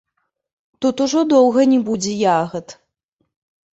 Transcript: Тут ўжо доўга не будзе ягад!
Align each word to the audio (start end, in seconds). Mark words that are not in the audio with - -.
Тут 0.85 1.03
ўжо 1.05 1.19
доўга 1.35 1.61
не 1.75 1.79
будзе 1.91 2.13
ягад! 2.33 2.67